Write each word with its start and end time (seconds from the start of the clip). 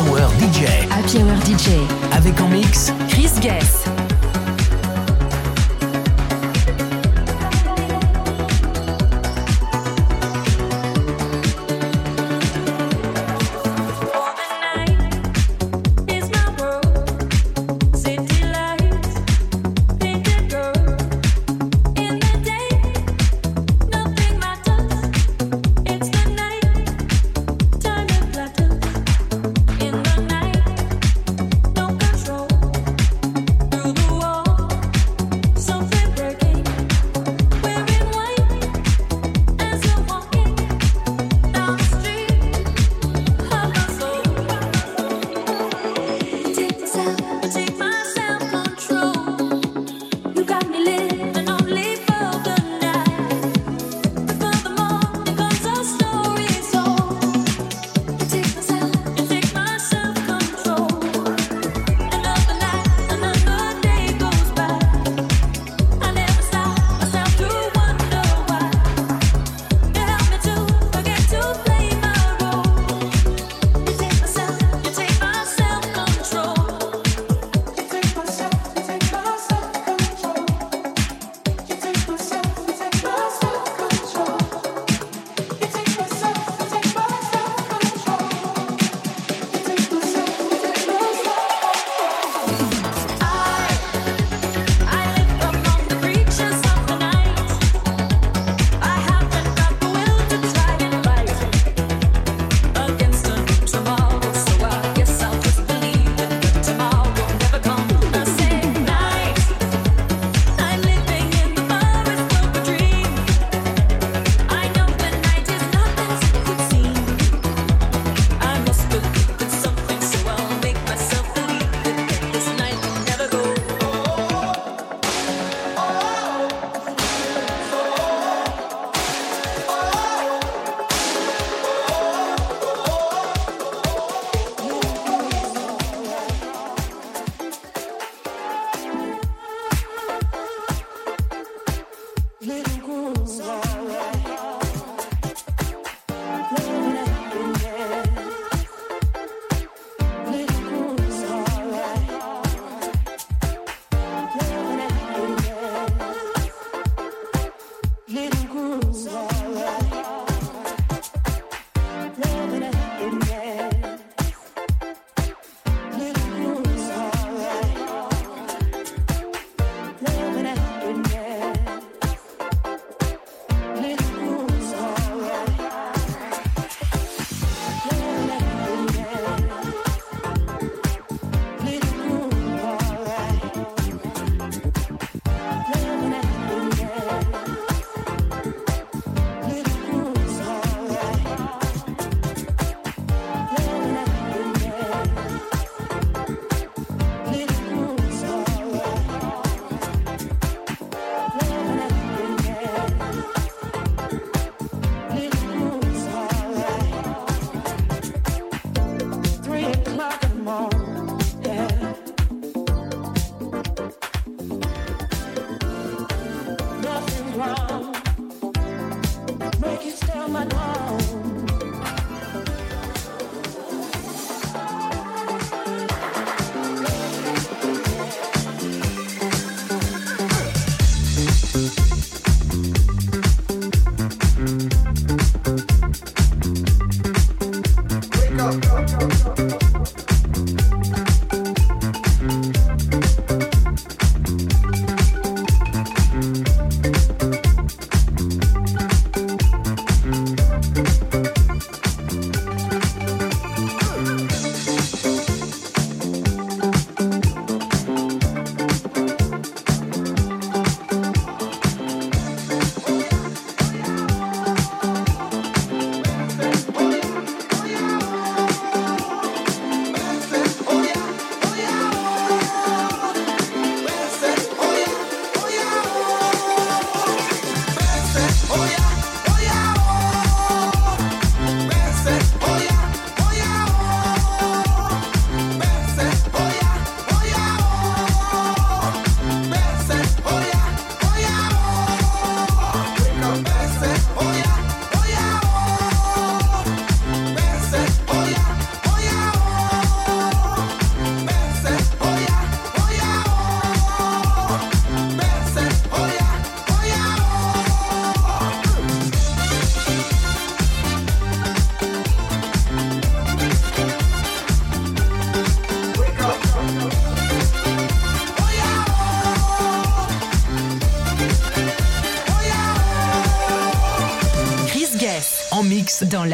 Hour 0.00 0.30
DJ. 0.38 0.64
Happy 0.90 1.18
Hour 1.18 1.36
DJ. 1.44 1.68
Avec 2.12 2.40
en 2.40 2.48
mix 2.48 2.90
Chris 3.08 3.28
Guess. 3.42 3.89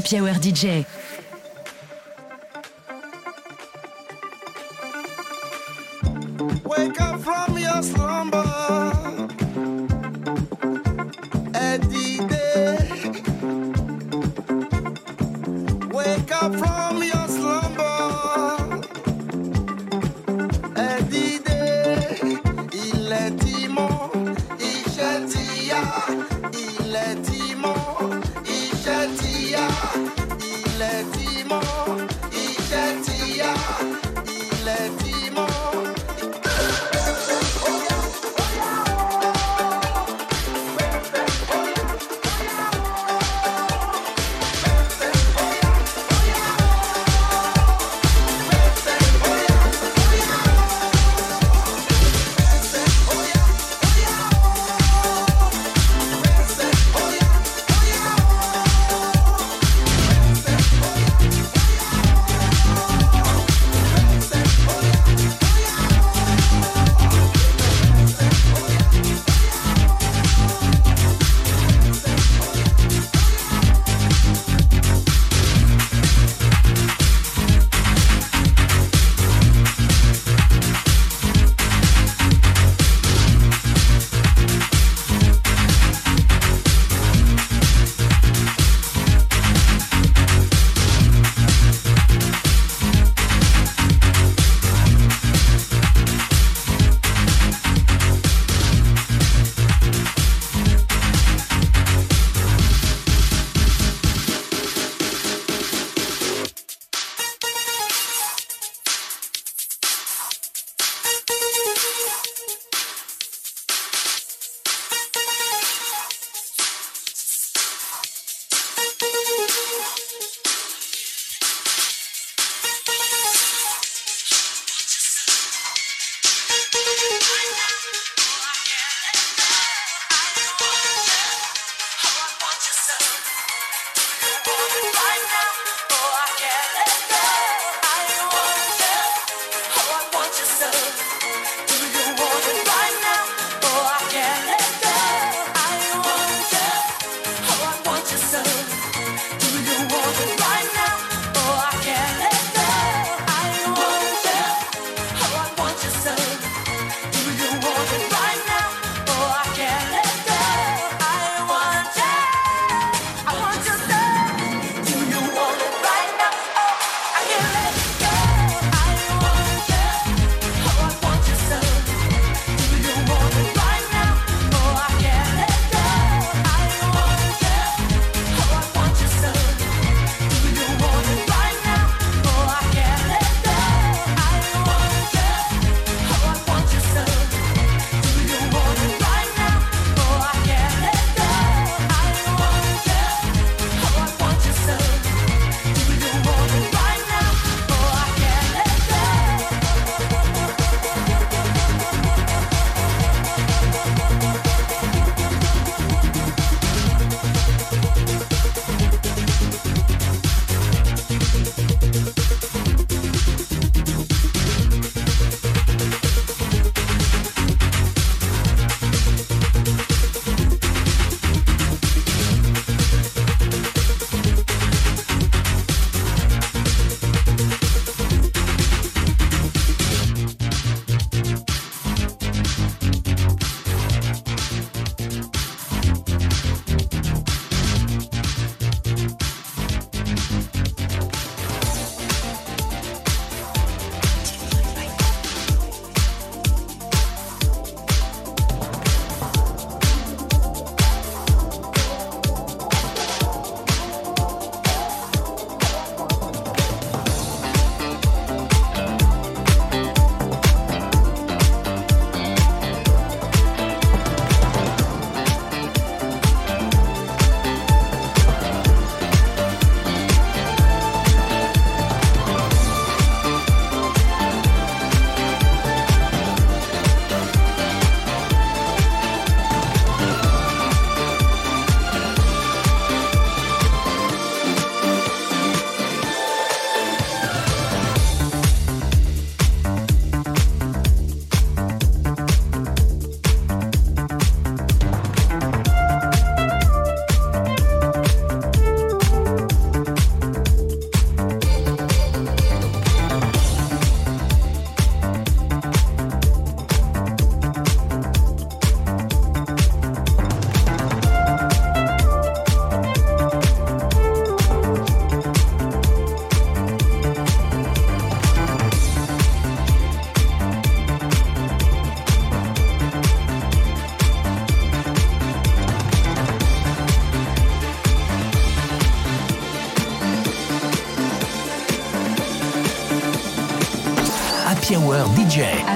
La 0.00 0.18
Hour 0.18 0.38
DJ. 0.40 0.86
Wake 6.64 7.00
up 7.00 7.20
from 7.20 7.58
your 7.58 7.82
slumber. 7.82 8.79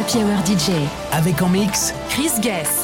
Happy 0.06 0.18
Hour 0.18 0.44
DJ. 0.44 0.70
Avec 1.12 1.40
en 1.40 1.48
mix 1.48 1.94
Chris 2.10 2.38
Guess. 2.42 2.83